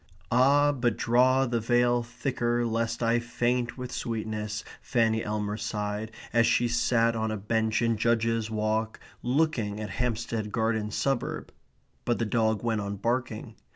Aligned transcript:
Ah, 0.31 0.71
but 0.71 0.97
draw 0.97 1.45
the 1.45 1.59
veil 1.59 2.01
thicker 2.01 2.65
lest 2.65 3.03
I 3.03 3.19
faint 3.19 3.77
with 3.77 3.91
sweetness, 3.91 4.63
Fanny 4.81 5.23
Elmer 5.23 5.57
sighed, 5.57 6.09
as 6.33 6.47
she 6.47 6.67
sat 6.67 7.15
on 7.15 7.29
a 7.29 7.37
bench 7.37 7.83
in 7.83 7.97
Judges 7.97 8.49
Walk 8.49 8.99
looking 9.21 9.79
at 9.79 9.91
Hampstead 9.91 10.51
Garden 10.51 10.89
Suburb. 10.89 11.51
But 12.03 12.17
the 12.17 12.25
dog 12.25 12.63
went 12.63 12.81
on 12.81 12.95
barking. 12.95 13.53